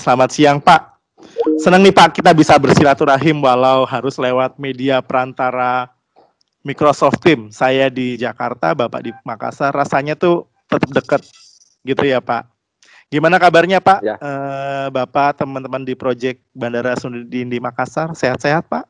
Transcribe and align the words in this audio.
Selamat 0.00 0.32
siang 0.32 0.64
Pak. 0.64 0.96
Senang 1.60 1.84
nih 1.84 1.92
Pak 1.92 2.16
kita 2.16 2.32
bisa 2.32 2.56
bersilaturahim 2.56 3.36
walau 3.44 3.84
harus 3.84 4.16
lewat 4.16 4.56
media 4.56 5.04
perantara 5.04 5.92
Microsoft 6.64 7.20
Team. 7.20 7.52
Saya 7.52 7.92
di 7.92 8.16
Jakarta, 8.16 8.72
Bapak 8.72 9.04
di 9.04 9.12
Makassar. 9.28 9.76
Rasanya 9.76 10.16
tuh 10.16 10.48
tetap 10.72 10.88
dekat 10.88 11.22
gitu 11.84 12.00
ya 12.08 12.24
Pak. 12.24 12.48
Gimana 13.12 13.36
kabarnya 13.36 13.84
Pak? 13.84 14.00
Ya. 14.00 14.16
Uh, 14.16 14.88
Bapak, 14.88 15.36
teman-teman 15.36 15.84
di 15.84 15.92
proyek 15.92 16.40
Bandara 16.56 16.96
Sundin 16.96 17.52
di 17.52 17.60
Makassar, 17.60 18.16
sehat-sehat 18.16 18.72
Pak? 18.72 18.88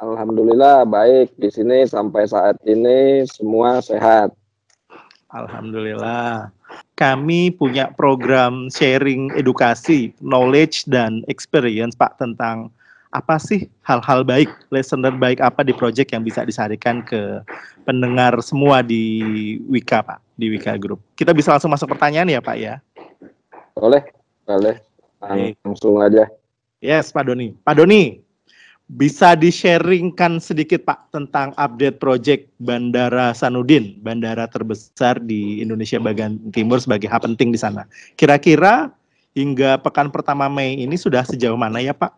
Alhamdulillah 0.00 0.88
baik 0.88 1.36
di 1.36 1.52
sini 1.52 1.84
sampai 1.84 2.24
saat 2.24 2.56
ini 2.64 3.28
semua 3.28 3.84
sehat. 3.84 4.32
Alhamdulillah 5.28 6.48
kami 6.98 7.54
punya 7.54 7.90
program 7.94 8.68
sharing 8.68 9.30
edukasi, 9.38 10.12
knowledge 10.18 10.84
dan 10.90 11.22
experience 11.30 11.94
Pak 11.94 12.18
tentang 12.18 12.68
apa 13.08 13.40
sih 13.40 13.64
hal-hal 13.88 14.20
baik, 14.20 14.52
lesson 14.68 15.00
baik 15.00 15.40
apa 15.40 15.64
di 15.64 15.72
project 15.72 16.12
yang 16.12 16.20
bisa 16.20 16.44
disarikan 16.44 17.00
ke 17.00 17.40
pendengar 17.88 18.36
semua 18.44 18.84
di 18.84 19.56
Wika 19.64 20.04
Pak, 20.04 20.20
di 20.36 20.52
Wika 20.52 20.76
Group. 20.76 21.00
Kita 21.16 21.32
bisa 21.32 21.56
langsung 21.56 21.72
masuk 21.72 21.88
pertanyaan 21.88 22.28
ya 22.28 22.40
Pak 22.44 22.56
ya? 22.60 22.74
Boleh, 23.72 24.04
boleh. 24.44 24.76
Langsung 25.64 26.04
aja. 26.04 26.28
Yes 26.84 27.10
Pak 27.10 27.26
Doni. 27.32 27.56
Pak 27.64 27.80
Doni, 27.80 28.20
bisa 28.88 29.36
di-sharingkan 29.36 30.40
sedikit 30.40 30.80
Pak 30.88 31.12
tentang 31.12 31.52
update 31.60 32.00
project 32.00 32.48
Bandara 32.56 33.36
Sanudin, 33.36 34.00
bandara 34.00 34.48
terbesar 34.48 35.20
di 35.20 35.60
Indonesia 35.60 36.00
bagian 36.00 36.40
timur 36.56 36.80
sebagai 36.80 37.12
hub 37.12 37.20
penting 37.20 37.52
di 37.52 37.60
sana. 37.60 37.84
Kira-kira 38.16 38.88
hingga 39.36 39.76
pekan 39.84 40.08
pertama 40.08 40.48
Mei 40.48 40.80
ini 40.80 40.96
sudah 40.96 41.20
sejauh 41.28 41.60
mana 41.60 41.84
ya 41.84 41.92
Pak? 41.92 42.16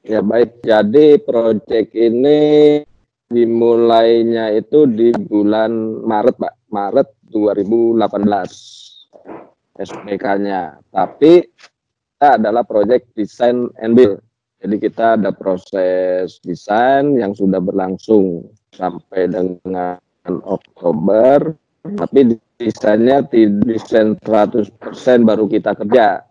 Ya 0.00 0.24
baik, 0.24 0.64
jadi 0.64 1.20
project 1.20 1.92
ini 1.92 2.80
dimulainya 3.28 4.56
itu 4.56 4.88
di 4.88 5.12
bulan 5.12 6.00
Maret 6.08 6.40
Pak, 6.40 6.54
Maret 6.72 7.08
2018 7.28 8.00
SPK-nya. 9.76 10.80
Tapi 10.88 11.44
kita 12.16 12.40
adalah 12.40 12.64
project 12.64 13.12
design 13.12 13.68
and 13.84 13.92
build 13.92 14.24
jadi 14.60 14.76
kita 14.76 15.04
ada 15.16 15.32
proses 15.32 16.36
desain 16.44 17.16
yang 17.16 17.32
sudah 17.32 17.64
berlangsung 17.64 18.44
sampai 18.76 19.32
dengan 19.32 19.96
Oktober, 20.44 21.56
tapi 21.96 22.36
desainnya 22.60 23.24
desain 23.64 24.20
100% 24.20 24.68
baru 25.24 25.48
kita 25.48 25.72
kerja. 25.80 26.28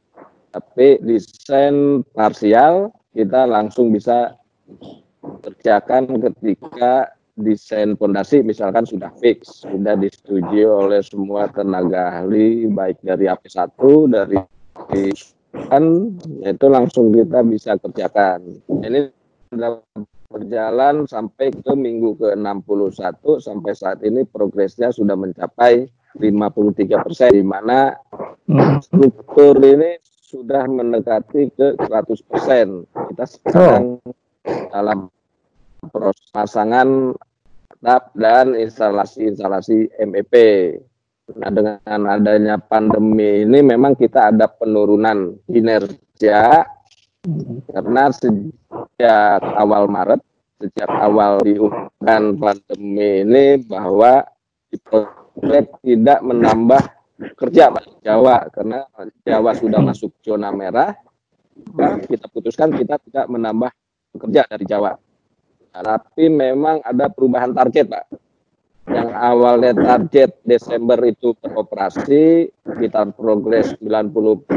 Tapi 0.54 1.02
desain 1.02 2.06
parsial 2.14 2.94
kita 3.18 3.50
langsung 3.50 3.90
bisa 3.90 4.38
kerjakan 5.42 6.22
ketika 6.22 7.10
desain 7.34 7.98
pondasi 7.98 8.46
misalkan 8.46 8.86
sudah 8.86 9.10
fix, 9.18 9.66
sudah 9.66 9.98
disetujui 9.98 10.70
oleh 10.70 11.02
semua 11.02 11.50
tenaga 11.50 12.22
ahli 12.22 12.70
baik 12.70 13.02
dari 13.02 13.26
AP1 13.26 13.74
dari 14.06 14.38
kan 15.50 16.14
itu 16.46 16.66
langsung 16.70 17.14
kita 17.14 17.42
bisa 17.46 17.78
kerjakan. 17.82 18.62
Ini 18.70 19.10
sudah 19.50 19.82
berjalan 20.30 21.10
sampai 21.10 21.50
ke 21.50 21.74
minggu 21.74 22.14
ke-61 22.22 23.42
sampai 23.42 23.74
saat 23.74 24.00
ini 24.06 24.22
progresnya 24.30 24.94
sudah 24.94 25.18
mencapai 25.18 25.90
53 26.22 27.06
persen 27.06 27.30
di 27.34 27.42
mana 27.42 27.98
struktur 28.82 29.58
ini 29.62 29.98
sudah 30.06 30.70
mendekati 30.70 31.50
ke 31.58 31.74
100 31.82 32.30
persen. 32.30 32.86
Kita 32.86 33.26
sekarang 33.26 33.98
oh. 34.06 34.14
dalam 34.70 35.10
proses 35.90 36.30
pasangan 36.30 37.18
atap 37.80 38.14
dan 38.14 38.54
instalasi-instalasi 38.54 39.90
MEP. 40.06 40.34
Nah, 41.38 41.52
dengan 41.54 42.02
adanya 42.10 42.56
pandemi 42.58 43.46
ini 43.46 43.62
memang 43.62 43.94
kita 43.94 44.34
ada 44.34 44.50
penurunan 44.50 45.38
kinerja 45.46 46.66
karena 47.70 48.04
sejak 48.10 49.42
awal 49.60 49.86
Maret, 49.86 50.22
sejak 50.58 50.90
awal 50.90 51.38
diumumkan 51.46 52.34
pandemi 52.34 53.22
ini 53.22 53.62
bahwa 53.62 54.26
di 54.74 54.78
proyek 54.82 55.70
tidak 55.86 56.20
menambah 56.26 56.82
kerja 57.38 57.70
Pak 57.78 57.86
Jawa 58.02 58.50
karena 58.50 58.80
Jawa 59.22 59.52
sudah 59.54 59.80
masuk 59.86 60.10
zona 60.26 60.50
merah, 60.50 60.98
kita 62.10 62.26
putuskan 62.32 62.74
kita 62.74 62.98
tidak 63.06 63.30
menambah 63.30 63.70
kerja 64.18 64.50
dari 64.50 64.66
Jawa. 64.66 64.98
Tapi 65.70 66.26
memang 66.26 66.82
ada 66.82 67.06
perubahan 67.14 67.54
target 67.54 67.86
Pak 67.86 68.29
yang 68.90 69.14
awalnya 69.14 69.78
target 69.78 70.34
Desember 70.44 70.98
itu 71.06 71.38
beroperasi 71.38 72.50
kita 72.66 73.14
progres 73.14 73.78
90%, 73.78 74.50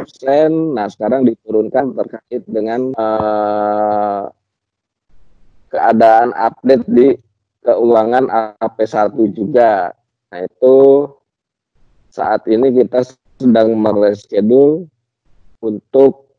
nah 0.72 0.88
sekarang 0.88 1.28
diturunkan 1.28 1.92
terkait 1.92 2.42
dengan 2.48 2.96
uh, 2.96 4.32
keadaan 5.68 6.32
update 6.32 6.84
di 6.88 7.08
keuangan 7.64 8.56
AP1 8.60 9.16
juga. 9.36 9.92
Nah 10.32 10.40
itu 10.44 10.76
saat 12.12 12.44
ini 12.48 12.72
kita 12.72 13.04
sedang 13.40 13.76
mereschedule 13.76 14.88
untuk 15.60 16.32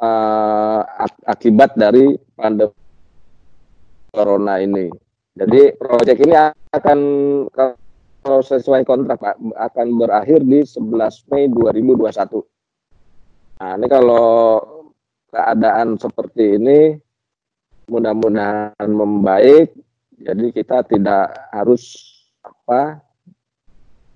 uh, 0.00 0.80
akibat 1.28 1.76
dari 1.78 2.16
pandemi 2.36 2.76
corona 4.12 4.60
ini. 4.60 5.01
Jadi 5.32 5.72
proyek 5.80 6.28
ini 6.28 6.36
akan 6.76 6.98
kalau 8.22 8.42
sesuai 8.44 8.84
kontrak 8.84 9.16
Pak 9.18 9.40
akan 9.40 9.86
berakhir 9.96 10.44
di 10.44 10.60
11 10.60 11.26
Mei 11.32 11.48
2021. 11.48 12.44
Nah, 13.58 13.72
ini 13.80 13.86
kalau 13.88 14.60
keadaan 15.32 15.96
seperti 15.96 16.60
ini 16.60 17.00
mudah-mudahan 17.88 18.90
membaik 18.92 19.72
jadi 20.22 20.54
kita 20.54 20.86
tidak 20.86 21.34
harus 21.50 21.98
apa 22.44 23.02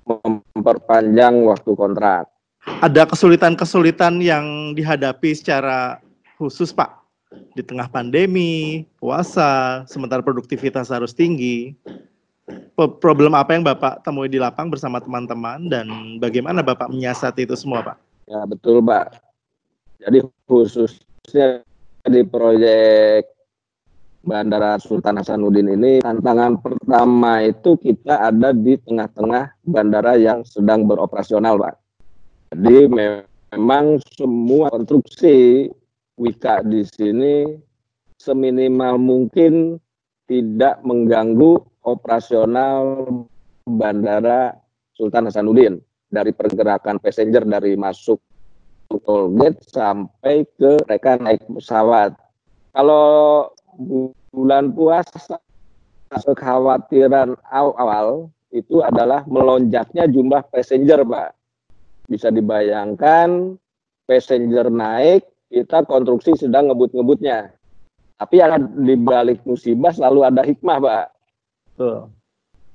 memperpanjang 0.06 1.42
waktu 1.48 1.70
kontrak. 1.74 2.30
Ada 2.62 3.08
kesulitan-kesulitan 3.08 4.22
yang 4.22 4.76
dihadapi 4.76 5.34
secara 5.34 5.98
khusus 6.38 6.70
Pak 6.70 7.05
di 7.30 7.62
tengah 7.64 7.90
pandemi, 7.90 8.86
puasa, 9.02 9.82
sementara 9.90 10.22
produktivitas 10.22 10.92
harus 10.92 11.10
tinggi. 11.10 11.74
Problem 12.76 13.34
apa 13.34 13.58
yang 13.58 13.66
Bapak 13.66 14.06
temui 14.06 14.30
di 14.30 14.38
lapang 14.38 14.70
bersama 14.70 15.02
teman-teman 15.02 15.66
dan 15.66 15.86
bagaimana 16.22 16.62
Bapak 16.62 16.92
menyiasati 16.92 17.42
itu 17.42 17.58
semua, 17.58 17.82
Pak? 17.82 17.96
Ya, 18.30 18.46
betul, 18.46 18.78
Pak. 18.84 19.18
Jadi 19.98 20.22
khususnya 20.46 21.66
di 22.06 22.22
proyek 22.22 23.26
Bandara 24.26 24.78
Sultan 24.82 25.22
Hasanuddin 25.22 25.70
ini 25.70 26.02
tantangan 26.02 26.58
pertama 26.58 27.46
itu 27.46 27.78
kita 27.78 28.30
ada 28.30 28.50
di 28.50 28.74
tengah-tengah 28.74 29.54
bandara 29.62 30.18
yang 30.18 30.42
sedang 30.42 30.86
beroperasional, 30.86 31.58
Pak. 31.58 31.74
Jadi 32.54 32.90
memang 32.90 34.02
semua 34.14 34.70
konstruksi 34.70 35.70
Wika 36.16 36.64
di 36.64 36.80
sini 36.80 37.52
seminimal 38.16 38.96
mungkin 38.96 39.76
tidak 40.24 40.80
mengganggu 40.80 41.60
operasional 41.84 43.04
Bandara 43.68 44.56
Sultan 44.96 45.28
Hasanuddin 45.28 45.76
dari 46.08 46.32
pergerakan 46.32 46.96
passenger 46.96 47.44
dari 47.44 47.76
masuk 47.76 48.16
tol 49.04 49.28
gate 49.36 49.60
sampai 49.68 50.48
ke 50.56 50.80
mereka 50.88 51.20
naik 51.20 51.44
pesawat. 51.52 52.16
Kalau 52.72 53.06
bulan 54.32 54.72
puasa 54.72 55.36
kekhawatiran 56.08 57.36
awal 57.52 58.32
itu 58.54 58.80
adalah 58.80 59.26
melonjaknya 59.28 60.08
jumlah 60.08 60.48
passenger, 60.48 61.04
Pak. 61.04 61.30
Bisa 62.08 62.32
dibayangkan 62.32 63.58
passenger 64.08 64.72
naik 64.72 65.35
kita 65.56 65.88
konstruksi 65.88 66.36
sedang 66.36 66.68
ngebut-ngebutnya. 66.68 67.48
Tapi 68.20 68.34
yang 68.36 68.76
di 68.76 68.92
balik 68.92 69.40
musibah 69.48 69.88
selalu 69.88 70.28
ada 70.28 70.44
hikmah, 70.44 70.76
Pak. 70.76 71.06
Tuh. 71.80 72.12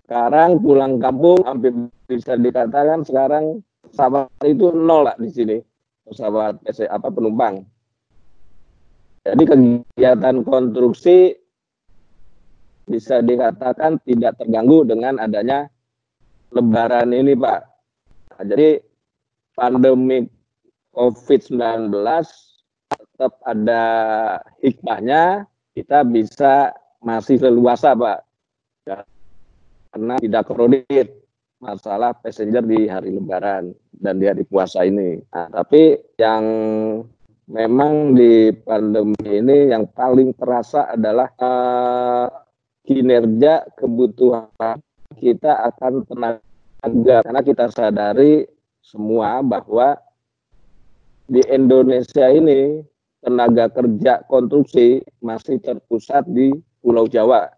Sekarang 0.09 0.57
pulang 0.57 0.97
kampung 0.97 1.45
hampir 1.45 1.71
bisa 2.09 2.33
dikatakan 2.35 3.05
sekarang 3.05 3.61
pesawat 3.85 4.27
itu 4.49 4.73
nol 4.73 5.05
lah 5.05 5.15
di 5.21 5.29
sini. 5.29 5.57
Pesawat 6.09 6.57
PC 6.65 6.89
apa 6.89 7.13
penumpang. 7.13 7.61
Jadi 9.21 9.43
kegiatan 9.45 10.41
konstruksi 10.41 11.37
bisa 12.89 13.21
dikatakan 13.21 14.01
tidak 14.09 14.41
terganggu 14.41 14.81
dengan 14.89 15.21
adanya 15.21 15.69
lebaran 16.49 17.13
ini, 17.13 17.37
Pak. 17.37 17.61
Nah, 18.33 18.43
jadi 18.49 18.81
pandemi 19.53 20.25
COVID-19 20.91 21.93
tetap 23.21 23.37
ada 23.45 23.83
hikmahnya 24.65 25.45
kita 25.77 26.01
bisa 26.01 26.73
masih 27.05 27.37
leluasa 27.37 27.93
Pak 27.93 28.25
karena 29.93 30.17
tidak 30.17 30.49
kredit 30.49 31.21
masalah 31.61 32.17
passenger 32.17 32.65
di 32.65 32.89
hari 32.89 33.13
lebaran 33.13 33.77
dan 34.01 34.17
di 34.17 34.25
hari 34.25 34.41
puasa 34.49 34.81
ini. 34.81 35.21
Nah, 35.29 35.53
tapi 35.53 36.01
yang 36.17 36.41
memang 37.45 38.17
di 38.17 38.49
pandemi 38.65 39.13
ini 39.29 39.69
yang 39.69 39.85
paling 39.93 40.33
terasa 40.33 40.89
adalah 40.89 41.29
uh, 41.37 42.25
kinerja 42.89 43.69
kebutuhan 43.77 44.81
kita 45.21 45.69
akan 45.69 46.09
tenaga 46.09 47.21
karena 47.21 47.41
kita 47.45 47.69
sadari 47.69 48.49
semua 48.81 49.45
bahwa 49.45 49.93
di 51.29 51.45
Indonesia 51.45 52.25
ini 52.33 52.89
tenaga 53.21 53.69
kerja 53.69 54.25
konstruksi 54.25 55.05
masih 55.21 55.61
terpusat 55.61 56.25
di 56.27 56.51
Pulau 56.81 57.05
Jawa 57.05 57.49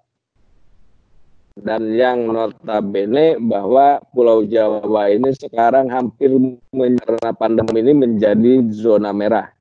dan 1.62 1.94
yang 1.94 2.34
notabene 2.34 3.38
bahwa 3.38 4.02
Pulau 4.10 4.42
Jawa 4.42 5.06
ini 5.14 5.30
sekarang 5.38 5.86
hampir 5.94 6.34
karena 6.74 7.30
pandemi 7.38 7.86
ini 7.86 7.94
menjadi 7.94 8.66
zona 8.74 9.14
merah. 9.14 9.54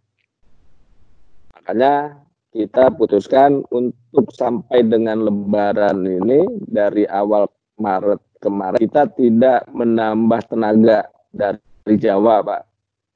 Makanya 1.53 2.17
kita 2.53 2.93
putuskan 2.97 3.61
untuk 3.69 4.33
sampai 4.33 4.85
dengan 4.89 5.29
Lebaran 5.29 6.05
ini 6.09 6.49
dari 6.65 7.05
awal 7.09 7.49
Maret 7.77 8.21
kemarin 8.41 8.81
kita 8.81 9.09
tidak 9.17 9.69
menambah 9.73 10.41
tenaga 10.49 11.09
dari 11.33 11.95
Jawa, 11.97 12.41
Pak. 12.45 12.72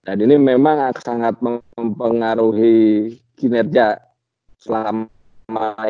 Dan 0.07 0.23
ini 0.23 0.39
memang 0.39 0.95
sangat 1.03 1.35
mempengaruhi 1.43 3.11
kinerja 3.35 3.99
selama 4.63 5.11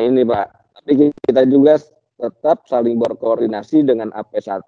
ini, 0.01 0.25
Pak. 0.25 0.47
Tapi 0.81 1.13
kita 1.21 1.45
juga 1.45 1.77
tetap 2.17 2.65
saling 2.65 2.97
berkoordinasi 2.97 3.85
dengan 3.85 4.09
AP1 4.17 4.65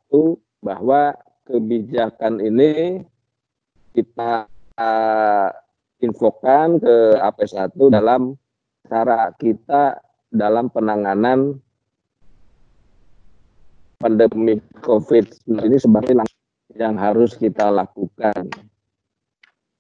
bahwa 0.62 1.18
kebijakan 1.50 2.38
ini 2.46 3.02
kita 3.98 4.46
uh, 4.78 5.50
infokan 6.06 6.78
ke 6.78 7.18
AP1 7.18 7.74
dalam 7.90 8.38
cara 8.86 9.34
kita 9.34 9.98
dalam 10.30 10.70
penanganan 10.70 11.58
pandemi 13.98 14.62
COVID 14.86 15.26
ini 15.50 15.78
sebagai 15.82 16.22
yang 16.78 16.96
harus 17.02 17.34
kita 17.34 17.74
lakukan. 17.74 18.69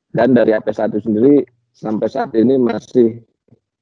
Dan 0.10 0.34
dari 0.34 0.58
AP1 0.58 1.06
sendiri 1.06 1.46
sampai 1.70 2.08
saat 2.10 2.34
ini 2.34 2.58
masih 2.58 3.22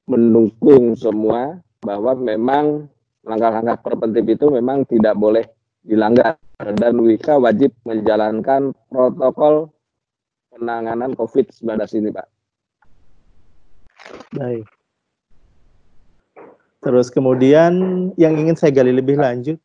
mendukung 0.08 0.92
semua 0.96 1.60
bahwa 1.80 2.12
memang 2.16 2.88
langkah-langkah 3.24 3.80
preventif 3.84 4.24
itu 4.28 4.46
memang 4.52 4.84
tidak 4.88 5.16
boleh 5.16 5.44
dilanggar 5.84 6.36
dan 6.58 6.94
Wika 7.00 7.38
wajib 7.40 7.72
menjalankan 7.88 8.76
protokol 8.90 9.72
penanganan 10.52 11.14
COVID-19 11.14 11.64
ini, 12.02 12.10
Pak. 12.10 12.28
Baik. 14.34 14.66
Terus 16.78 17.10
kemudian 17.10 17.72
yang 18.14 18.34
ingin 18.38 18.54
saya 18.54 18.70
gali 18.70 18.94
lebih 18.94 19.18
lanjut, 19.18 19.58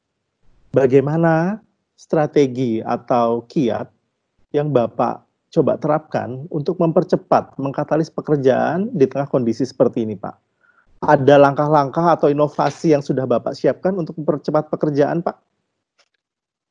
bagaimana 0.73 1.61
strategi 1.93 2.81
atau 2.81 3.45
kiat 3.45 3.89
yang 4.53 4.73
Bapak 4.73 5.32
coba 5.53 5.77
terapkan 5.77 6.49
untuk 6.49 6.81
mempercepat, 6.81 7.53
mengkatalis 7.61 8.09
pekerjaan 8.09 8.89
di 8.89 9.05
tengah 9.05 9.29
kondisi 9.29 9.61
seperti 9.63 10.01
ini, 10.01 10.17
Pak? 10.17 10.33
ada 11.03 11.35
langkah-langkah 11.35 12.15
atau 12.15 12.31
inovasi 12.31 12.95
yang 12.95 13.03
sudah 13.03 13.27
Bapak 13.27 13.55
siapkan 13.59 13.91
untuk 13.99 14.15
mempercepat 14.23 14.71
pekerjaan, 14.71 15.19
Pak? 15.19 15.35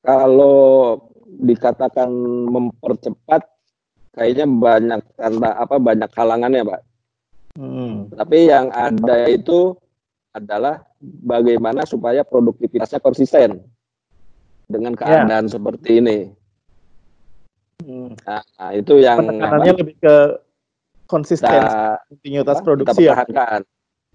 Kalau 0.02 0.99
dikatakan 1.29 2.08
mempercepat, 2.49 3.44
kayaknya 4.17 4.46
banyak 4.49 5.00
tanda 5.20 5.52
apa 5.55 5.76
banyak 5.76 6.11
halangannya, 6.17 6.62
Pak. 6.64 6.81
Hmm. 7.61 8.08
Tapi 8.08 8.49
yang 8.49 8.73
ada 8.73 9.29
itu 9.29 9.76
adalah 10.32 10.81
bagaimana 11.00 11.84
supaya 11.84 12.25
produktivitasnya 12.25 13.05
konsisten 13.05 13.61
dengan 14.64 14.96
ya. 14.96 14.99
keadaan 15.05 15.46
ya. 15.46 15.52
seperti 15.52 16.00
ini. 16.00 16.19
Hmm. 17.82 18.14
Nah, 18.23 18.70
itu 18.70 19.02
yang 19.02 19.19
Penekanannya 19.26 19.73
lebih 19.82 19.96
ke 19.99 20.17
konsistensi, 21.11 21.76
kontinuitas 22.08 22.58
produksi 22.62 23.11
ya. 23.11 23.26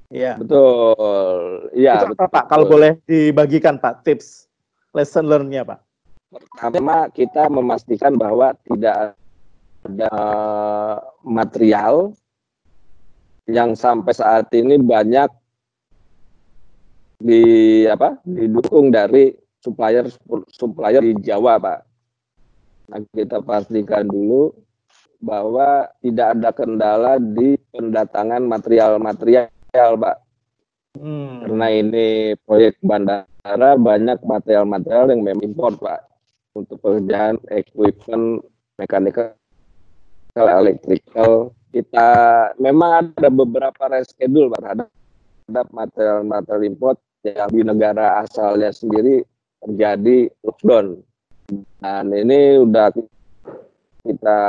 Iya. 0.08 0.40
Betul. 0.40 1.68
Iya. 1.76 2.08
Apa 2.08 2.32
Pak? 2.32 2.44
Kalau 2.48 2.66
boleh 2.66 2.96
dibagikan 3.04 3.76
Pak 3.76 4.08
tips 4.08 4.48
lesson 4.96 5.28
learn-nya 5.28 5.68
Pak. 5.68 5.84
Pertama 6.28 7.08
kita 7.12 7.48
memastikan 7.52 8.16
bahwa 8.16 8.56
tidak 8.68 9.16
ada 9.88 10.16
material 11.24 12.12
yang 13.48 13.76
sampai 13.76 14.12
saat 14.12 14.52
ini 14.52 14.76
banyak 14.76 15.32
di 17.18 17.42
apa 17.88 18.20
didukung 18.28 18.92
dari 18.92 19.32
supplier 19.64 20.12
supplier 20.52 21.00
di 21.00 21.16
Jawa 21.24 21.56
Pak. 21.60 21.87
Nah, 22.88 23.04
kita 23.12 23.44
pastikan 23.44 24.08
dulu 24.08 24.56
bahwa 25.20 25.92
tidak 26.00 26.40
ada 26.40 26.50
kendala 26.56 27.20
di 27.20 27.60
pendatangan 27.76 28.42
material-material 28.48 29.52
material, 29.78 29.92
Pak. 30.00 30.18
Hmm. 30.98 31.46
Karena 31.46 31.68
ini 31.70 32.08
proyek 32.42 32.82
bandara 32.82 33.78
banyak 33.78 34.20
material-material 34.26 35.14
yang 35.14 35.22
memang 35.22 35.44
import, 35.46 35.76
Pak. 35.78 36.02
Untuk 36.58 36.82
pekerjaan 36.82 37.38
equipment 37.54 38.42
mekanikal, 38.82 39.38
electrical, 40.34 41.54
kita 41.70 42.10
memang 42.58 43.14
ada 43.14 43.30
beberapa 43.30 43.84
reschedule, 43.94 44.50
Pak, 44.50 44.62
terhadap 45.46 45.68
material-material 45.70 46.64
import 46.66 46.98
yang 47.22 47.52
di 47.54 47.62
negara 47.62 48.24
asalnya 48.26 48.74
sendiri 48.74 49.22
terjadi 49.62 50.32
lockdown. 50.42 51.04
Dan 51.48 52.12
ini 52.12 52.60
udah 52.60 52.92
kita 54.04 54.40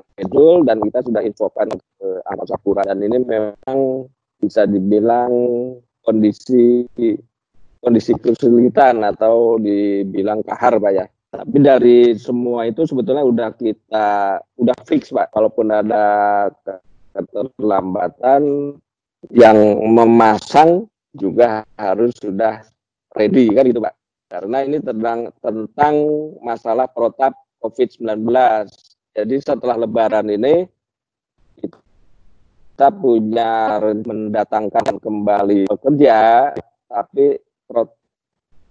schedule 0.00 0.64
dan 0.64 0.80
kita 0.80 1.04
sudah 1.04 1.20
infokan 1.20 1.68
ke 1.76 2.08
Angkasa 2.24 2.56
Pura 2.64 2.84
dan 2.88 3.04
ini 3.04 3.20
memang 3.20 4.08
bisa 4.40 4.64
dibilang 4.64 5.28
kondisi 6.00 6.88
kondisi 7.84 8.16
kesulitan 8.16 9.04
atau 9.04 9.60
dibilang 9.60 10.40
kahar 10.40 10.80
pak 10.80 10.92
ya. 10.96 11.06
Tapi 11.28 11.56
dari 11.60 12.16
semua 12.16 12.64
itu 12.64 12.88
sebetulnya 12.88 13.28
udah 13.28 13.52
kita 13.52 14.40
udah 14.56 14.76
fix 14.88 15.12
pak. 15.12 15.28
Kalaupun 15.36 15.68
ada 15.68 16.48
keterlambatan 17.12 18.72
yang 19.36 19.58
memasang 19.84 20.88
juga 21.12 21.68
harus 21.76 22.16
sudah 22.16 22.64
ready 23.12 23.52
kan 23.52 23.68
gitu 23.68 23.84
pak 23.84 23.97
karena 24.28 24.64
ini 24.64 24.78
tentang 24.84 25.32
tentang 25.40 25.94
masalah 26.44 26.86
protap 26.88 27.32
COVID-19 27.64 28.28
jadi 29.18 29.34
setelah 29.42 29.74
lebaran 29.82 30.30
ini 30.30 30.70
kita 31.58 32.94
punya 32.94 33.82
mendatangkan 33.82 35.02
kembali 35.02 35.66
pekerja, 35.66 36.54
tapi 36.86 37.42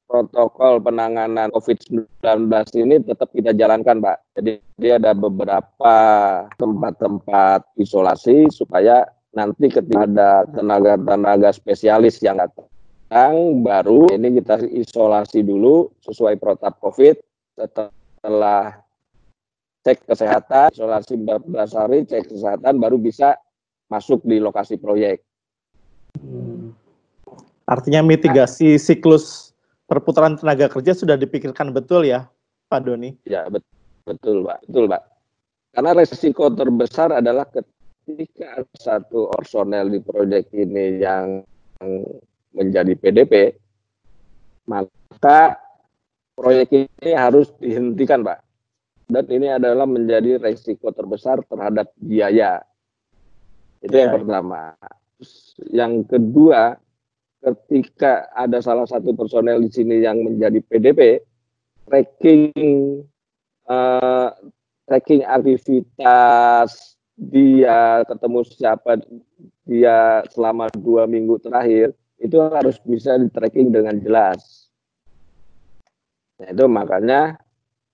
protokol 0.07 0.79
penanganan 0.79 1.51
COVID-19 1.51 2.47
ini 2.79 3.03
tetap 3.03 3.27
kita 3.35 3.51
jalankan, 3.51 3.99
Pak. 3.99 4.39
Jadi 4.39 4.63
dia 4.79 4.95
ada 4.95 5.11
beberapa 5.11 5.95
tempat-tempat 6.55 7.67
isolasi 7.75 8.47
supaya 8.47 9.03
nanti 9.35 9.67
ketika 9.67 10.07
ada 10.07 10.47
tenaga-tenaga 10.55 11.51
spesialis 11.51 12.23
yang 12.23 12.39
datang 12.39 12.71
baru 13.63 14.11
ini 14.11 14.43
kita 14.43 14.67
isolasi 14.67 15.43
dulu 15.43 15.91
sesuai 16.03 16.35
protap 16.39 16.79
COVID 16.83 17.15
setelah 17.55 18.83
cek 19.87 20.03
kesehatan 20.03 20.67
isolasi 20.75 21.15
14 21.15 21.79
hari 21.79 22.03
cek 22.03 22.27
kesehatan 22.27 22.83
baru 22.83 22.99
bisa 22.99 23.39
masuk 23.87 24.19
di 24.27 24.43
lokasi 24.43 24.75
proyek. 24.75 25.23
Hmm. 26.19 26.75
Artinya 27.67 28.03
mitigasi 28.03 28.79
siklus 28.79 29.51
perputaran 29.87 30.35
tenaga 30.39 30.71
kerja 30.71 30.95
sudah 30.95 31.15
dipikirkan 31.19 31.71
betul 31.71 32.03
ya, 32.07 32.27
Pak 32.67 32.87
Doni? 32.87 33.15
Ya, 33.27 33.47
bet 33.47 33.63
betul, 34.07 34.43
Pak. 34.43 34.63
Betul, 34.67 34.87
Pak. 34.91 35.03
Karena 35.75 35.91
resiko 35.95 36.47
terbesar 36.51 37.11
adalah 37.11 37.43
ketika 37.51 38.63
satu 38.75 39.27
personel 39.35 39.91
di 39.91 39.99
proyek 39.99 40.47
ini 40.55 40.99
yang 41.03 41.43
menjadi 42.57 42.97
PDP, 42.97 43.53
maka 44.65 45.61
proyek 46.33 46.73
ini 46.73 47.13
harus 47.13 47.53
dihentikan, 47.61 48.25
Pak. 48.25 48.41
dan 49.07 49.23
ini 49.31 49.47
adalah 49.47 49.87
menjadi 49.87 50.35
resiko 50.35 50.91
terbesar 50.91 51.39
terhadap 51.47 51.95
biaya. 51.95 52.59
Itu 53.79 53.95
yang 53.95 54.11
ya. 54.11 54.15
pertama. 54.19 54.61
Yang 55.71 55.93
kedua, 56.11 56.75
ketika 57.39 58.27
ada 58.35 58.59
salah 58.59 58.83
satu 58.83 59.15
personel 59.15 59.63
di 59.63 59.71
sini 59.71 60.03
yang 60.03 60.19
menjadi 60.27 60.59
PDP, 60.59 61.23
tracking 61.87 62.51
uh, 63.71 64.35
tracking 64.87 65.23
aktivitas 65.23 66.99
dia 67.17 68.05
ketemu 68.05 68.39
siapa 68.45 69.01
dia 69.65 70.21
selama 70.31 70.69
dua 70.75 71.09
minggu 71.09 71.39
terakhir 71.41 71.95
itu 72.17 72.37
harus 72.41 72.77
bisa 72.81 73.17
di 73.17 73.29
tracking 73.29 73.69
dengan 73.69 73.97
jelas. 74.01 74.69
Nah, 76.37 76.53
itu 76.53 76.65
makanya 76.69 77.37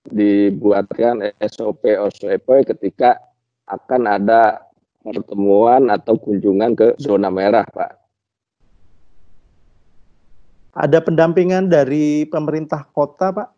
dibuatkan 0.03 1.32
SOP 1.39 1.88
SOP 2.12 2.48
ketika 2.75 3.20
akan 3.68 4.03
ada 4.08 4.68
pertemuan 5.03 5.92
atau 5.92 6.15
kunjungan 6.15 6.75
ke 6.75 6.88
zona 7.00 7.27
merah, 7.27 7.63
Pak. 7.68 7.92
Ada 10.74 11.06
pendampingan 11.06 11.70
dari 11.70 12.25
pemerintah 12.27 12.88
kota, 12.96 13.30
Pak, 13.30 13.50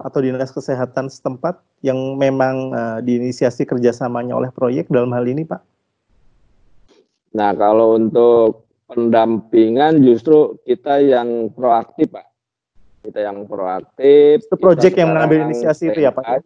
atau 0.00 0.18
dinas 0.22 0.50
kesehatan 0.50 1.12
setempat 1.12 1.60
yang 1.84 2.16
memang 2.16 2.72
uh, 2.72 2.98
diinisiasi 3.04 3.68
kerjasamanya 3.68 4.32
oleh 4.32 4.50
proyek 4.50 4.88
dalam 4.88 5.12
hal 5.12 5.28
ini, 5.28 5.44
Pak? 5.44 5.60
Nah, 7.34 7.52
kalau 7.52 7.98
untuk 7.98 8.64
pendampingan 8.94 9.98
justru 10.06 10.54
kita 10.62 11.02
yang 11.02 11.50
proaktif, 11.50 12.14
Pak 12.14 12.34
kita 13.04 13.20
yang 13.20 13.44
proaktif. 13.44 14.48
Itu 14.48 14.56
proyek 14.56 14.96
yang 14.96 15.12
mengambil 15.12 15.52
inisiasi 15.52 15.92
itu 15.92 16.00
ya 16.00 16.10
Pak? 16.10 16.40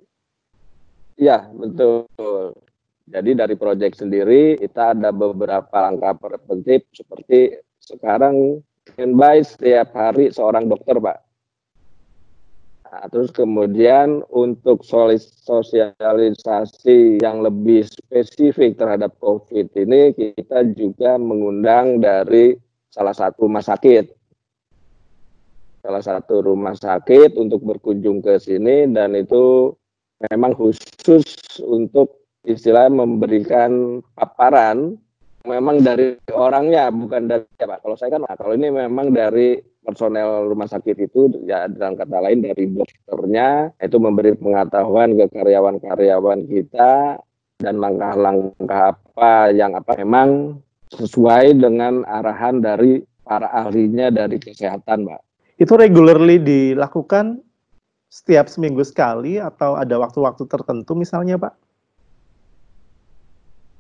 Iya, 1.14 1.47
betul. 1.55 2.05
Jadi 3.09 3.31
dari 3.33 3.55
proyek 3.57 3.97
sendiri 3.97 4.59
kita 4.59 4.93
ada 4.93 5.14
beberapa 5.14 5.73
langkah 5.81 6.12
preventif 6.19 6.85
seperti 6.93 7.57
sekarang 7.81 8.61
standby 8.85 9.40
setiap 9.40 9.95
hari 9.97 10.28
seorang 10.35 10.69
dokter, 10.69 10.99
Pak. 10.99 11.17
Terus 13.09 13.33
kemudian 13.33 14.21
untuk 14.29 14.85
sosialisasi 14.85 17.25
yang 17.25 17.41
lebih 17.41 17.88
spesifik 17.88 18.77
terhadap 18.77 19.17
COVID 19.17 19.73
ini 19.81 20.12
kita 20.12 20.61
juga 20.77 21.17
mengundang 21.17 22.05
dari 22.05 22.53
salah 22.93 23.17
satu 23.17 23.49
rumah 23.49 23.65
sakit. 23.65 24.12
Salah 25.81 26.05
satu 26.05 26.45
rumah 26.45 26.77
sakit 26.77 27.41
untuk 27.41 27.65
berkunjung 27.65 28.21
ke 28.21 28.37
sini 28.37 28.85
dan 28.93 29.17
itu 29.17 29.73
memang 30.29 30.53
khusus 30.53 31.25
untuk 31.65 32.29
istilahnya 32.45 33.09
memberikan 33.09 34.05
paparan 34.12 35.00
memang 35.49 35.81
dari 35.81 36.14
orangnya 36.31 36.93
bukan 36.93 37.26
dari 37.26 37.49
apa 37.64 37.81
kalau 37.81 37.97
saya 37.97 38.14
kan 38.14 38.28
nah, 38.28 38.37
kalau 38.37 38.52
ini 38.52 38.69
memang 38.69 39.11
dari 39.17 39.57
personel 39.81 40.47
rumah 40.47 40.69
sakit 40.69 40.97
itu 41.09 41.33
ya 41.49 41.64
dalam 41.73 41.97
kata 41.97 42.21
lain 42.21 42.45
dari 42.45 42.69
dokternya 42.69 43.73
itu 43.81 43.97
memberi 43.97 44.37
pengetahuan 44.37 45.17
ke 45.17 45.26
karyawan-karyawan 45.33 46.45
kita 46.45 47.17
dan 47.59 47.75
langkah-langkah 47.81 48.95
apa 48.95 49.50
yang 49.50 49.75
apa 49.75 49.97
memang 49.99 50.61
sesuai 50.93 51.57
dengan 51.59 52.05
arahan 52.07 52.62
dari 52.62 53.02
para 53.26 53.50
ahlinya 53.52 54.09
dari 54.09 54.40
kesehatan, 54.40 55.05
Mbak 55.05 55.21
itu 55.59 55.75
regularly 55.75 56.38
dilakukan 56.38 57.43
setiap 58.09 58.47
seminggu 58.47 58.81
sekali 58.87 59.43
atau 59.43 59.75
ada 59.75 59.99
waktu-waktu 59.99 60.47
tertentu 60.47 60.95
misalnya 60.95 61.37
Pak? 61.37 61.52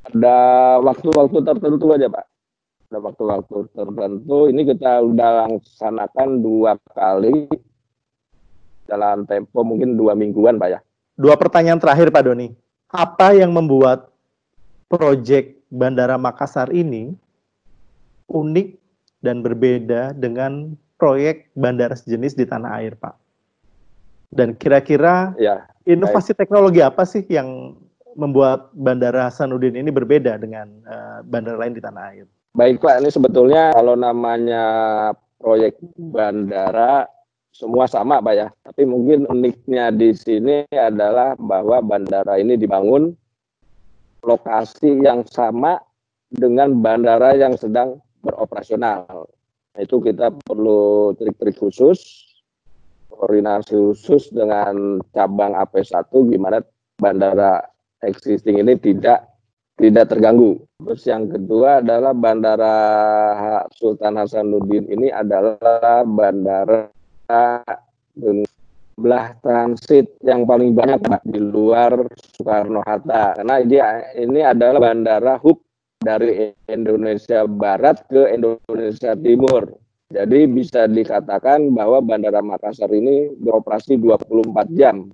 Ada 0.08 0.38
waktu-waktu 0.80 1.38
tertentu 1.44 1.86
aja 1.92 2.08
Pak. 2.08 2.24
Ada 2.88 2.98
waktu-waktu 3.04 3.56
tertentu. 3.76 4.38
Ini 4.48 4.62
kita 4.64 5.04
sudah 5.04 5.30
laksanakan 5.44 6.28
dua 6.40 6.72
kali 6.96 7.48
dalam 8.88 9.28
tempo 9.28 9.60
mungkin 9.60 10.00
dua 10.00 10.16
mingguan 10.16 10.56
Pak 10.56 10.68
ya. 10.72 10.80
Dua 11.18 11.36
pertanyaan 11.36 11.76
terakhir 11.76 12.08
Pak 12.08 12.24
Doni. 12.24 12.48
Apa 12.88 13.36
yang 13.36 13.52
membuat 13.52 14.08
proyek 14.88 15.60
Bandara 15.68 16.16
Makassar 16.16 16.72
ini 16.72 17.12
unik 18.32 18.68
dan 19.20 19.44
berbeda 19.44 20.16
dengan 20.16 20.72
proyek 20.98 21.50
bandara 21.54 21.94
sejenis 21.94 22.34
di 22.34 22.44
tanah 22.44 22.80
air, 22.82 22.98
Pak. 22.98 23.14
Dan 24.28 24.52
kira-kira 24.56 25.32
ya, 25.40 25.64
inovasi 25.88 26.36
baik. 26.36 26.38
teknologi 26.44 26.80
apa 26.84 27.02
sih 27.08 27.24
yang 27.32 27.78
membuat 28.18 28.74
Bandara 28.74 29.30
Hasanuddin 29.30 29.78
ini 29.78 29.94
berbeda 29.94 30.42
dengan 30.42 30.66
uh, 30.90 31.22
bandara 31.22 31.62
lain 31.62 31.78
di 31.78 31.82
tanah 31.82 32.04
air? 32.10 32.26
Baik 32.58 32.82
Pak, 32.82 32.98
ini 32.98 33.14
sebetulnya 33.14 33.70
kalau 33.70 33.94
namanya 33.94 34.66
proyek 35.38 35.78
bandara 35.94 37.06
semua 37.54 37.86
sama 37.86 38.18
Pak 38.18 38.34
ya. 38.34 38.50
Tapi 38.66 38.82
mungkin 38.82 39.30
uniknya 39.30 39.94
di 39.94 40.10
sini 40.18 40.66
adalah 40.74 41.38
bahwa 41.38 41.78
bandara 41.78 42.34
ini 42.42 42.58
dibangun 42.58 43.14
lokasi 44.26 44.98
yang 44.98 45.22
sama 45.30 45.78
dengan 46.34 46.74
bandara 46.82 47.38
yang 47.38 47.54
sedang 47.54 48.02
beroperasional. 48.26 49.06
Nah, 49.78 49.80
itu 49.80 50.02
kita 50.02 50.34
perlu 50.42 51.14
trik-trik 51.14 51.54
khusus, 51.54 52.26
koordinasi 53.14 53.78
khusus 53.78 54.26
dengan 54.34 54.98
cabang 55.14 55.54
AP1 55.54 56.10
gimana 56.34 56.58
bandara 56.98 57.62
existing 58.02 58.62
ini 58.62 58.74
tidak 58.78 59.28
tidak 59.78 60.10
terganggu. 60.10 60.58
Terus 60.82 61.02
yang 61.06 61.30
kedua 61.30 61.78
adalah 61.78 62.12
Bandara 62.14 62.76
Sultan 63.78 64.18
Hasanuddin 64.18 64.90
ini 64.90 65.08
adalah 65.14 66.02
bandara 66.02 66.90
jumlah 68.18 69.24
transit 69.38 70.10
yang 70.26 70.42
paling 70.42 70.74
banyak 70.74 70.98
Pak, 70.98 71.22
di 71.30 71.38
luar 71.38 71.94
Soekarno 72.34 72.82
Hatta. 72.82 73.38
Karena 73.38 73.62
dia 73.62 73.86
ini 74.18 74.42
adalah 74.42 74.82
bandara 74.82 75.38
hub 75.38 75.62
dari 75.98 76.54
Indonesia 76.70 77.46
Barat 77.46 78.02
ke 78.10 78.34
Indonesia 78.34 79.14
Timur. 79.18 79.78
Jadi 80.08 80.48
bisa 80.48 80.88
dikatakan 80.88 81.68
bahwa 81.76 82.00
Bandara 82.00 82.40
Makassar 82.40 82.88
ini 82.96 83.28
beroperasi 83.44 84.00
24 84.00 84.72
jam. 84.72 85.12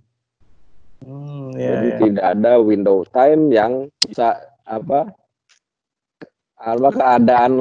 Hmm, 1.04 1.52
ya, 1.52 1.68
Jadi 1.76 1.88
ya. 1.88 1.98
tidak 2.00 2.26
ada 2.36 2.52
window 2.64 3.04
time 3.12 3.52
yang 3.52 3.72
bisa 4.00 4.40
apa 4.64 5.12
apa 6.56 6.88
keadaan 6.96 7.52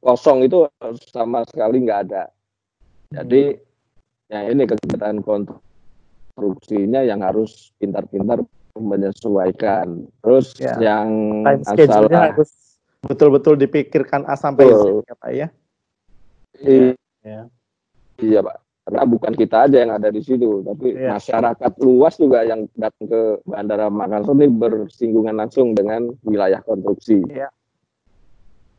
kosong 0.00 0.48
itu 0.48 0.64
sama 1.12 1.44
sekali 1.44 1.84
nggak 1.84 2.00
ada. 2.08 2.32
Jadi 3.12 3.52
hmm. 3.52 4.32
ya 4.32 4.40
ini 4.48 4.62
kegiatan 4.64 5.20
konstruksinya 5.20 7.04
yang 7.04 7.20
harus 7.20 7.76
pintar-pintar 7.76 8.40
menyesuaikan. 8.74 10.08
Terus 10.24 10.56
ya. 10.56 10.80
yang 10.80 11.44
Time 11.44 12.32
harus 12.32 12.50
betul-betul 13.04 13.60
dipikirkan 13.60 14.24
A 14.24 14.34
sampai 14.40 14.72
Z 14.72 15.04
ya 15.04 15.14
Pak 15.20 15.30
ya. 15.36 15.48
Iya. 16.64 16.96
Ya. 17.20 17.42
Iya 18.18 18.40
Pak. 18.40 18.63
Karena 18.84 19.02
bukan 19.08 19.32
kita 19.32 19.64
aja 19.64 19.80
yang 19.80 19.96
ada 19.96 20.12
di 20.12 20.20
situ, 20.20 20.60
tapi 20.60 20.92
ya. 20.92 21.16
masyarakat 21.16 21.72
luas 21.80 22.20
juga 22.20 22.44
yang 22.44 22.68
datang 22.76 23.08
ke 23.08 23.22
Bandara 23.48 23.88
Makassar 23.88 24.36
ini 24.36 24.46
bersinggungan 24.52 25.40
langsung 25.40 25.72
dengan 25.72 26.12
wilayah 26.20 26.60
konstruksi. 26.60 27.24
Ya. 27.32 27.48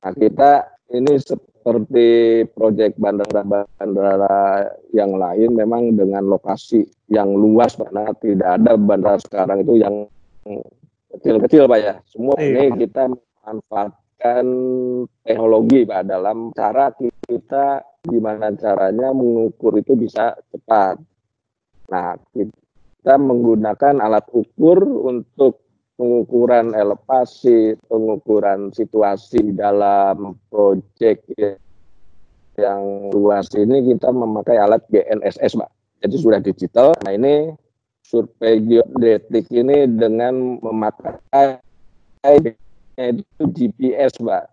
Nah 0.06 0.14
kita 0.14 0.70
ini 0.94 1.18
seperti 1.18 2.10
proyek 2.54 2.94
bandara-bandara 3.02 4.70
yang 4.94 5.18
lain 5.18 5.58
memang 5.58 5.98
dengan 5.98 6.30
lokasi 6.30 6.86
yang 7.10 7.34
luas 7.34 7.74
karena 7.74 8.14
tidak 8.22 8.62
ada 8.62 8.78
bandara 8.78 9.18
sekarang 9.18 9.66
itu 9.66 9.82
yang 9.82 10.06
kecil-kecil 11.18 11.66
Pak 11.66 11.80
ya. 11.82 11.94
Semua 12.06 12.38
iya. 12.38 12.70
ini 12.70 12.86
kita 12.86 13.10
manfaatkan 14.26 14.48
teknologi 15.22 15.86
Pak 15.86 16.02
dalam 16.10 16.50
cara 16.54 16.90
kita 16.98 17.86
gimana 18.06 18.54
caranya 18.58 19.14
mengukur 19.14 19.78
itu 19.78 19.94
bisa 19.98 20.34
cepat. 20.50 20.98
Nah, 21.90 22.18
kita 22.34 23.16
menggunakan 23.22 24.02
alat 24.02 24.26
ukur 24.34 24.82
untuk 25.06 25.62
pengukuran 25.96 26.74
elevasi, 26.74 27.78
pengukuran 27.88 28.74
situasi 28.74 29.54
dalam 29.54 30.36
proyek 30.50 31.24
yang 32.56 33.12
luas 33.14 33.52
ini 33.54 33.94
kita 33.94 34.10
memakai 34.10 34.58
alat 34.58 34.82
GNSS, 34.90 35.60
Pak. 35.60 35.72
Jadi 36.02 36.16
sudah 36.18 36.40
digital. 36.42 36.94
Nah 37.06 37.14
ini 37.14 37.54
survei 38.06 38.62
geodetik 38.62 39.50
ini 39.50 39.90
dengan 39.90 40.62
memakai 40.62 41.58
itu 43.00 43.44
GPS, 43.52 44.16
Pak. 44.20 44.46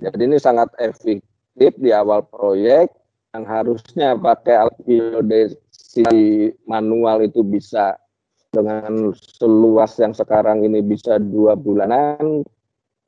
Jadi 0.00 0.22
ini 0.24 0.38
sangat 0.40 0.72
efektif 0.80 1.72
di 1.76 1.92
awal 1.92 2.24
proyek 2.24 2.88
yang 3.32 3.44
harusnya 3.44 4.16
pakai 4.16 4.54
alat 4.56 4.76
geodesi 4.84 6.04
manual 6.68 7.24
itu 7.24 7.44
bisa 7.44 7.96
dengan 8.52 9.12
seluas 9.16 9.96
yang 9.96 10.12
sekarang 10.12 10.64
ini 10.64 10.84
bisa 10.84 11.16
dua 11.16 11.56
bulanan 11.56 12.44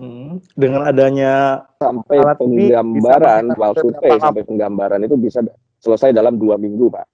hmm. 0.00 0.40
dengan 0.56 0.88
adanya 0.88 1.60
sampai 1.76 2.24
penggambaran 2.40 3.52
wall 3.60 3.76
survey 3.76 4.16
sampai 4.16 4.40
penggambaran 4.48 5.04
itu 5.04 5.20
bisa 5.20 5.44
selesai 5.84 6.16
dalam 6.16 6.40
dua 6.40 6.56
minggu 6.56 6.88
pak 6.88 7.04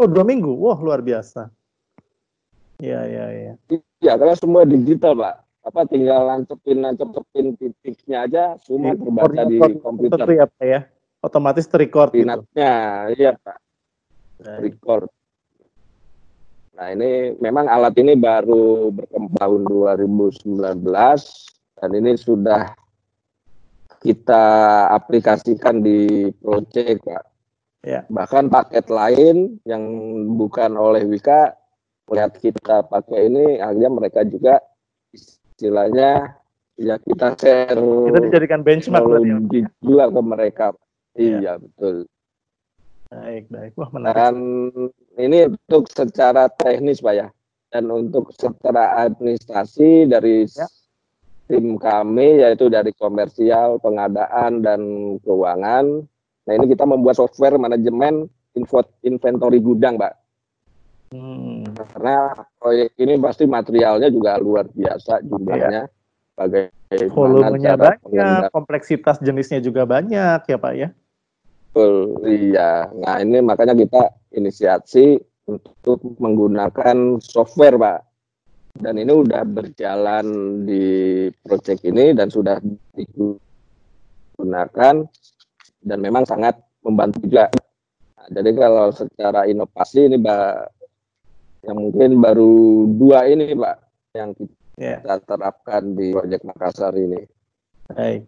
oh 0.00 0.08
dua 0.08 0.24
minggu 0.24 0.56
wah 0.56 0.80
luar 0.80 1.04
biasa 1.04 1.52
Iya, 2.76 3.00
iya, 3.08 3.26
iya. 3.32 3.52
Iya, 4.04 4.12
karena 4.20 4.36
semua 4.36 4.68
digital, 4.68 5.16
Pak. 5.16 5.45
Apa 5.66 5.82
tinggal 5.90 6.30
lancepin 6.30 6.78
lancepin 6.78 7.58
titiknya 7.58 8.30
aja 8.30 8.44
semua 8.62 8.94
di, 8.94 9.02
terbaca 9.02 9.42
di 9.50 9.58
komputer. 9.82 10.26
Ya, 10.30 10.46
Pak 10.46 10.62
ya. 10.62 10.80
Otomatis 11.26 11.66
terrecord 11.66 12.14
gitu. 12.14 12.22
iya, 13.18 13.34
Pak. 13.34 13.58
Record. 14.62 15.10
Nah, 16.76 16.92
ini 16.92 17.34
memang 17.42 17.66
alat 17.66 17.98
ini 17.98 18.14
baru 18.14 18.94
berkembang 18.94 19.34
tahun 19.34 19.60
2019 20.06 20.86
dan 21.80 21.90
ini 21.96 22.12
sudah 22.14 22.76
kita 24.04 24.44
aplikasikan 24.92 25.82
di 25.82 26.30
project, 26.38 27.02
Pak. 27.02 27.24
Ya. 27.82 28.06
Bahkan 28.06 28.52
paket 28.52 28.86
lain 28.92 29.58
yang 29.66 29.82
bukan 30.36 30.78
oleh 30.78 31.02
Wika 31.06 31.58
melihat 32.06 32.38
kita 32.38 32.86
pakai 32.86 33.30
ini 33.30 33.58
akhirnya 33.58 33.90
mereka 33.90 34.20
juga 34.22 34.62
istilahnya 35.56 36.36
ya 36.76 37.00
kita 37.00 37.32
share 37.40 37.80
kita 37.80 38.18
dijadikan 38.28 38.60
benchmark 38.60 39.24
ya? 39.24 39.64
juga 39.80 40.04
ke 40.12 40.20
mereka. 40.20 40.66
Ya. 41.16 41.40
iya 41.40 41.52
betul. 41.56 42.04
Baik 43.08 43.48
baik. 43.48 43.72
Wah 43.80 43.88
menarik 43.88 44.20
dan 44.20 44.36
ini 45.16 45.38
untuk 45.48 45.88
secara 45.88 46.52
teknis 46.52 47.00
pak 47.00 47.14
ya. 47.16 47.28
Dan 47.72 47.88
untuk 47.88 48.36
secara 48.36 49.08
administrasi 49.08 50.04
dari 50.04 50.44
ya. 50.44 50.68
tim 51.48 51.80
kami 51.80 52.44
yaitu 52.44 52.68
dari 52.68 52.92
komersial 52.92 53.80
pengadaan 53.80 54.60
dan 54.60 54.80
keuangan. 55.24 56.04
Nah 56.46 56.52
ini 56.52 56.66
kita 56.68 56.84
membuat 56.84 57.16
software 57.16 57.56
manajemen 57.56 58.28
info 58.52 58.84
inventory 59.00 59.64
gudang 59.64 59.96
pak 59.96 60.25
Hmm. 61.14 61.62
Karena 61.94 62.34
proyek 62.58 62.98
ini 62.98 63.14
pasti 63.22 63.46
materialnya 63.46 64.10
juga 64.10 64.38
luar 64.42 64.66
biasa 64.70 65.22
jumlahnya. 65.22 65.86
Iya. 66.36 66.68
Volumenya 67.08 67.74
banyak, 67.80 68.52
kompleksitas 68.52 69.16
jenisnya 69.24 69.58
juga 69.64 69.88
banyak 69.88 70.44
ya 70.44 70.56
Pak 70.60 70.72
ya? 70.76 70.92
Betul, 71.72 72.20
iya. 72.28 72.92
Nah 72.92 73.20
ini 73.24 73.40
makanya 73.40 73.72
kita 73.72 74.12
inisiasi 74.36 75.16
untuk 75.48 76.04
menggunakan 76.20 77.16
software 77.24 77.80
Pak. 77.80 78.00
Dan 78.76 79.00
ini 79.00 79.08
udah 79.08 79.40
berjalan 79.48 80.26
di 80.68 80.84
proyek 81.40 81.80
ini 81.88 82.12
dan 82.12 82.28
sudah 82.28 82.60
digunakan 82.92 83.40
dan 85.80 85.98
memang 86.04 86.28
sangat 86.28 86.60
membantu 86.84 87.24
juga. 87.24 87.48
Nah, 88.20 88.28
jadi 88.28 88.52
kalau 88.52 88.92
secara 88.92 89.48
inovasi 89.48 90.12
ini 90.12 90.20
Mbak 90.20 90.75
yang 91.66 91.78
mungkin 91.82 92.10
baru 92.22 92.86
dua 92.94 93.26
ini 93.26 93.52
Pak 93.58 93.76
yang 94.14 94.30
kita 94.32 94.54
yeah. 94.78 95.18
terapkan 95.26 95.98
di 95.98 96.14
proyek 96.14 96.46
Makassar 96.46 96.94
ini. 96.94 97.26
Baik. 97.90 98.22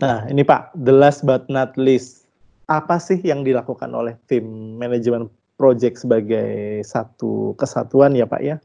Nah 0.00 0.28
ini 0.30 0.46
Pak, 0.46 0.76
the 0.78 0.94
last 0.94 1.26
but 1.26 1.48
not 1.50 1.74
least, 1.74 2.30
apa 2.70 3.00
sih 3.02 3.18
yang 3.22 3.42
dilakukan 3.42 3.90
oleh 3.90 4.14
tim 4.30 4.76
manajemen 4.78 5.26
proyek 5.56 5.96
sebagai 5.96 6.84
satu 6.84 7.56
kesatuan 7.56 8.14
ya 8.14 8.28
Pak 8.28 8.42
ya, 8.44 8.56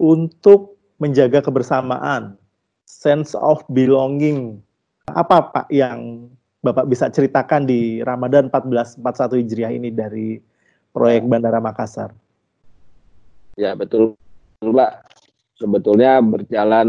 untuk 0.00 0.80
menjaga 0.98 1.44
kebersamaan, 1.44 2.34
sense 2.88 3.36
of 3.38 3.62
belonging. 3.70 4.58
Apa 5.12 5.50
Pak 5.52 5.68
yang 5.70 6.30
Bapak 6.62 6.86
bisa 6.86 7.10
ceritakan 7.10 7.66
di 7.66 7.98
Ramadan 8.06 8.46
1441 8.46 9.42
Hijriah 9.42 9.72
ini 9.74 9.90
dari 9.90 10.38
proyek 10.94 11.26
Bandara 11.26 11.58
Makassar? 11.58 12.14
Ya 13.56 13.76
betul 13.76 14.16
Mbak. 14.62 14.92
Sebetulnya 15.58 16.18
berjalan 16.24 16.88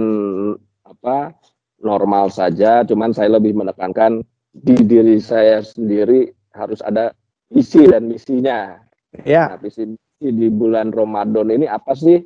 apa 0.81 1.35
normal 1.83 2.31
saja, 2.33 2.81
cuman 2.87 3.13
saya 3.13 3.37
lebih 3.37 3.53
menekankan 3.53 4.23
di 4.49 4.77
diri 4.81 5.19
saya 5.21 5.61
sendiri 5.61 6.31
harus 6.55 6.79
ada 6.81 7.13
visi 7.53 7.85
dan 7.85 8.09
misinya. 8.09 8.81
Ya. 9.25 9.53
Nah, 9.53 9.59
visi 9.61 9.93
di 10.17 10.47
bulan 10.49 10.89
Ramadan 10.89 11.53
ini 11.53 11.69
apa 11.69 11.93
sih? 11.93 12.17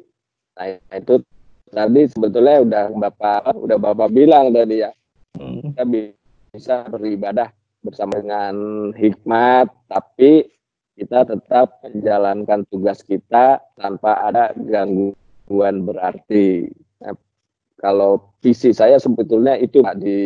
Nah, 0.56 0.80
itu 0.94 1.20
tadi 1.68 2.08
sebetulnya 2.08 2.64
udah 2.64 2.84
Bapak 2.96 3.58
udah 3.60 3.78
Bapak 3.82 4.10
bilang 4.14 4.56
tadi 4.56 4.86
ya. 4.86 4.92
Hmm. 5.36 5.74
Kita 5.74 5.84
bisa 6.54 6.76
beribadah 6.88 7.52
bersama 7.84 8.20
dengan 8.24 8.56
hikmat, 8.96 9.68
tapi 9.92 10.48
kita 10.98 11.30
tetap 11.30 11.78
menjalankan 11.86 12.66
tugas 12.74 13.06
kita 13.06 13.62
tanpa 13.78 14.18
ada 14.26 14.50
gangguan 14.58 15.86
berarti. 15.86 16.74
Nah, 17.06 17.14
kalau 17.78 18.34
visi 18.42 18.74
saya 18.74 18.98
sebetulnya 18.98 19.54
itu 19.62 19.86
Pak, 19.86 20.02
di 20.02 20.18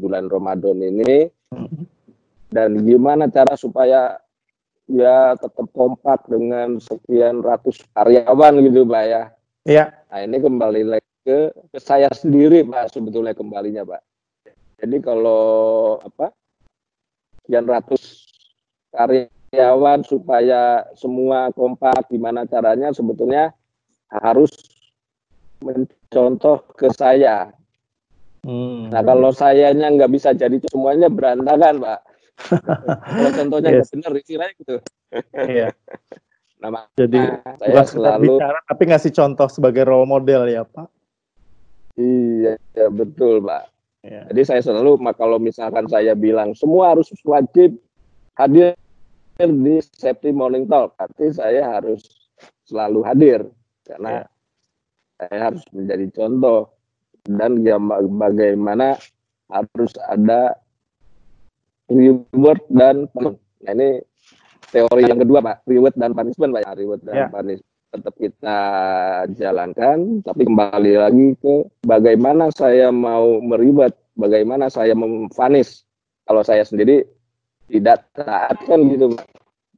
bulan 0.00 0.32
Ramadan 0.32 0.80
ini 0.80 1.28
dan 2.48 2.80
gimana 2.88 3.28
cara 3.28 3.52
supaya 3.60 4.16
ya 4.88 5.36
tetap 5.36 5.68
kompak 5.76 6.24
dengan 6.24 6.80
sekian 6.80 7.44
ratus 7.44 7.84
karyawan 7.92 8.64
gitu 8.64 8.88
Pak 8.88 9.04
ya. 9.04 9.22
Iya. 9.68 9.84
Nah 10.08 10.20
ini 10.24 10.36
kembali 10.40 10.82
lagi 10.88 11.10
ke, 11.20 11.52
ke 11.68 11.78
saya 11.80 12.08
sendiri 12.08 12.64
Pak 12.64 12.96
sebetulnya 12.96 13.36
kembalinya 13.36 13.84
Pak. 13.84 14.00
Jadi 14.80 14.96
kalau 15.04 15.96
apa 16.00 16.32
sekian 17.44 17.68
ratus 17.68 18.24
karya 18.88 19.28
karyawan 19.54 20.02
supaya 20.02 20.82
semua 20.98 21.54
kompak 21.54 22.10
gimana 22.10 22.42
caranya 22.42 22.90
sebetulnya 22.90 23.54
harus 24.10 24.50
mencontoh 25.62 26.66
ke 26.74 26.90
saya. 26.90 27.54
Hmm. 28.42 28.90
Nah 28.90 29.00
kalau 29.06 29.30
sayanya 29.30 29.88
nggak 29.94 30.10
bisa 30.10 30.34
jadi 30.34 30.58
itu 30.58 30.66
semuanya 30.68 31.06
berantakan 31.06 31.80
pak. 31.80 32.00
kalau 33.14 33.30
contohnya 33.30 33.70
yes. 33.78 33.94
benar 33.94 34.12
istilahnya 34.18 34.54
gitu. 34.58 34.76
Iya. 35.38 35.70
Nah, 36.58 36.90
jadi 36.98 37.38
saya 37.62 37.84
selalu 37.86 38.40
bicara 38.42 38.58
tapi 38.66 38.82
ngasih 38.90 39.12
contoh 39.14 39.46
sebagai 39.46 39.86
role 39.86 40.10
model 40.10 40.50
ya 40.50 40.66
pak. 40.66 40.90
Iya 41.94 42.58
ya, 42.74 42.86
betul 42.90 43.38
pak. 43.38 43.70
Ya. 44.02 44.26
Jadi 44.28 44.42
saya 44.44 44.60
selalu 44.60 45.00
kalau 45.14 45.38
misalkan 45.38 45.86
saya 45.86 46.12
bilang 46.12 46.52
semua 46.58 46.92
harus 46.92 47.08
wajib 47.24 47.78
hadir 48.36 48.74
di 49.38 49.82
safety 49.82 50.30
morning 50.30 50.70
talk, 50.70 50.94
arti 50.98 51.34
saya 51.34 51.78
harus 51.78 52.30
selalu 52.70 53.00
hadir 53.02 53.40
karena 53.82 54.22
ya. 54.22 54.24
saya 55.18 55.38
harus 55.50 55.62
menjadi 55.74 56.06
contoh. 56.14 56.70
Dan 57.24 57.64
ya, 57.64 57.80
bagaimana 58.20 59.00
harus 59.48 59.92
ada 60.12 60.52
reward 61.88 62.60
dan 62.68 63.08
nah 63.16 63.32
ini 63.72 64.04
teori 64.68 65.08
yang 65.08 65.18
kedua 65.24 65.40
pak. 65.40 65.56
Reward 65.64 65.96
dan 65.96 66.12
punishment 66.12 66.52
pak. 66.52 66.62
Ya 66.68 66.72
reward 66.76 67.00
dan 67.02 67.14
ya. 67.16 67.26
punishment 67.32 67.72
tetap 67.94 68.14
kita 68.18 68.60
jalankan. 69.38 70.20
Tapi 70.20 70.42
kembali 70.46 70.92
lagi 71.00 71.26
ke 71.40 71.54
bagaimana 71.86 72.50
saya 72.52 72.92
mau 72.92 73.40
meribet 73.40 73.94
bagaimana 74.18 74.70
saya 74.70 74.92
memfanis 74.94 75.86
kalau 76.26 76.42
saya 76.42 76.66
sendiri 76.66 77.06
tidak 77.68 78.04
taat 78.12 78.56
kan 78.68 78.80
gitu 78.92 79.16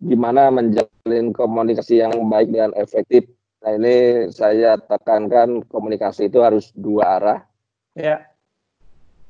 gimana 0.03 0.53
menjalin 0.53 1.33
komunikasi 1.33 2.03
yang 2.05 2.13
baik 2.29 2.53
dan 2.53 2.75
efektif? 2.77 3.27
Nah 3.65 3.73
ini 3.75 4.29
saya 4.31 4.77
tekankan 4.79 5.65
komunikasi 5.67 6.29
itu 6.29 6.45
harus 6.45 6.71
dua 6.77 7.19
arah. 7.19 7.41
Ya. 7.97 8.29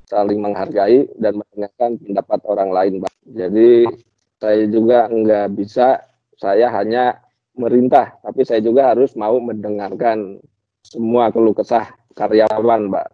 Saling 0.06 0.38
menghargai 0.38 1.10
dan 1.18 1.42
mendengarkan 1.42 1.98
pendapat 1.98 2.40
orang 2.46 2.70
lain 2.70 2.94
jadi 3.26 3.90
saya 4.38 4.70
juga 4.70 5.10
nggak 5.10 5.58
bisa 5.58 5.98
saya 6.38 6.70
hanya 6.70 7.18
merintah 7.58 8.14
tapi 8.22 8.46
saya 8.46 8.62
juga 8.62 8.94
harus 8.94 9.18
mau 9.18 9.34
mendengarkan 9.42 10.38
semua 10.86 11.34
keluh 11.34 11.50
kesah 11.50 11.90
karyawan 12.14 12.86
mbak. 12.86 13.08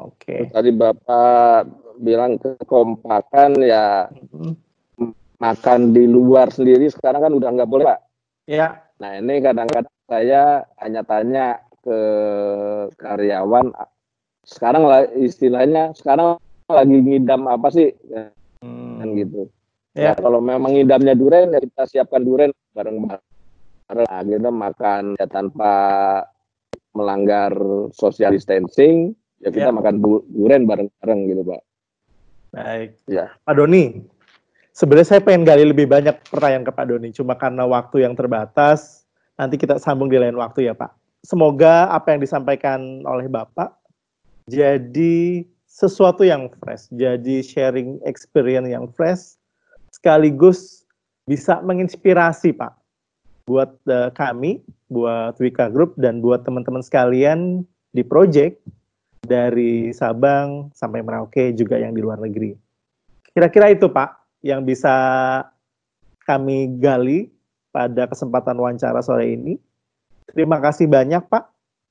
Oke. 0.00 0.48
Tadi 0.48 0.70
bapak 0.72 1.68
bilang 2.00 2.40
kekompakan 2.40 3.60
ya 3.60 4.08
mm-hmm 4.08 4.67
makan 5.38 5.94
di 5.94 6.04
luar 6.04 6.50
sendiri 6.50 6.90
sekarang 6.90 7.30
kan 7.30 7.32
udah 7.34 7.48
nggak 7.54 7.70
boleh 7.70 7.84
pak. 7.86 8.00
Iya. 8.50 8.68
Nah 8.98 9.10
ini 9.18 9.34
kadang-kadang 9.38 9.96
saya 10.08 10.66
hanya 10.82 11.02
tanya 11.06 11.46
ke 11.82 11.98
karyawan 12.98 13.70
sekarang 14.42 14.82
lah 14.88 15.04
istilahnya 15.14 15.94
sekarang 15.94 16.40
lagi 16.68 16.96
ngidam 17.00 17.48
apa 17.48 17.68
sih 17.70 17.94
hmm. 18.60 18.98
kan 19.00 19.08
gitu. 19.14 19.42
Ya. 19.96 20.14
Nah, 20.14 20.16
kalau 20.20 20.40
memang 20.44 20.78
ngidamnya 20.78 21.14
duren 21.18 21.50
ya 21.50 21.58
kita 21.58 21.82
siapkan 21.88 22.22
duren 22.22 22.54
bareng-bareng. 22.76 23.24
Nah, 23.88 24.22
kita 24.22 24.50
makan 24.52 25.16
ya 25.16 25.26
tanpa 25.26 25.74
melanggar 26.92 27.50
social 27.94 28.34
distancing, 28.34 29.16
ya 29.42 29.48
kita 29.50 29.70
Ya. 29.70 29.74
makan 29.74 29.98
durian 30.28 30.68
bareng-bareng 30.68 31.20
gitu 31.30 31.42
Pak. 31.46 31.60
Baik. 32.52 32.90
Ya. 33.10 33.32
Pak 33.42 33.54
Doni, 33.58 34.02
sebenarnya 34.78 35.18
saya 35.18 35.20
pengen 35.26 35.42
gali 35.42 35.66
lebih 35.66 35.90
banyak 35.90 36.14
pertanyaan 36.30 36.62
ke 36.62 36.70
Pak 36.70 36.86
Doni, 36.86 37.10
cuma 37.10 37.34
karena 37.34 37.66
waktu 37.66 38.06
yang 38.06 38.14
terbatas, 38.14 39.02
nanti 39.34 39.58
kita 39.58 39.82
sambung 39.82 40.06
di 40.06 40.14
lain 40.14 40.38
waktu 40.38 40.70
ya 40.70 40.74
Pak. 40.78 40.94
Semoga 41.26 41.90
apa 41.90 42.14
yang 42.14 42.22
disampaikan 42.22 43.02
oleh 43.02 43.26
Bapak 43.26 43.74
jadi 44.46 45.44
sesuatu 45.66 46.22
yang 46.22 46.48
fresh, 46.62 46.88
jadi 46.94 47.42
sharing 47.42 47.98
experience 48.06 48.70
yang 48.70 48.86
fresh, 48.94 49.34
sekaligus 49.92 50.86
bisa 51.26 51.58
menginspirasi 51.60 52.54
Pak 52.54 52.72
buat 53.50 53.74
eh, 53.90 54.14
kami, 54.14 54.62
buat 54.88 55.36
Wika 55.42 55.68
Group 55.74 55.98
dan 55.98 56.22
buat 56.22 56.46
teman-teman 56.46 56.80
sekalian 56.80 57.66
di 57.92 58.06
project 58.06 58.62
dari 59.26 59.90
Sabang 59.92 60.70
sampai 60.72 61.02
Merauke 61.02 61.52
juga 61.52 61.76
yang 61.76 61.92
di 61.92 62.00
luar 62.00 62.22
negeri. 62.22 62.54
Kira-kira 63.34 63.68
itu 63.74 63.90
Pak 63.90 64.27
yang 64.42 64.62
bisa 64.62 64.94
kami 66.22 66.78
gali 66.78 67.32
pada 67.72 68.06
kesempatan 68.06 68.58
wawancara 68.58 69.00
sore 69.00 69.34
ini. 69.34 69.56
Terima 70.30 70.60
kasih 70.60 70.84
banyak 70.84 71.24
Pak. 71.26 71.44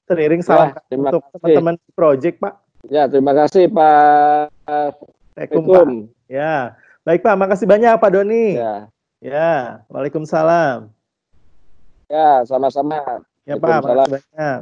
Teriring 0.07 0.39
salam 0.39 0.71
Ya, 0.87 0.95
untuk 0.95 1.23
teman-teman 1.35 1.75
project 1.91 2.39
Pak. 2.39 2.53
Ya, 2.87 3.03
terima 3.11 3.35
kasih 3.35 3.67
Pak. 3.67 4.53
Assalamualaikum 4.63 5.63
Pak. 5.67 5.85
Ya, 6.31 6.77
baik 7.03 7.19
Pak. 7.25 7.35
Makasih 7.35 7.67
banyak 7.67 7.91
Pak 7.99 8.11
Doni. 8.13 8.55
Ya, 8.55 8.87
Ya, 9.17 9.81
Waalaikumsalam. 9.89 10.93
ya 12.07 12.45
sama-sama. 12.45 13.25
Ya 13.43 13.57
Pak, 13.57 13.81
makasih 13.83 14.21
banyak. 14.21 14.59